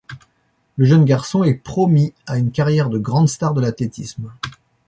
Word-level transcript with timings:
Le 0.77 0.85
jeune 0.85 1.05
garçon 1.05 1.43
est 1.43 1.53
promis 1.53 2.11
à 2.25 2.39
une 2.39 2.49
carrière 2.49 2.89
de 2.89 2.97
grande 2.97 3.29
star 3.29 3.53
de 3.53 3.61
l'athlétisme. 3.61 4.31